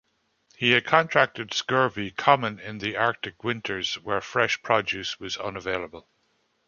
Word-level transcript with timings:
He 0.57 0.71
had 0.71 0.83
contracted 0.85 1.53
scurvy, 1.53 2.09
common 2.09 2.59
in 2.59 2.79
the 2.79 2.97
Arctic 2.97 3.43
winters 3.43 3.99
where 3.99 4.19
fresh 4.19 4.59
produce 4.63 5.19
was 5.19 5.37
unavailable. 5.37 6.09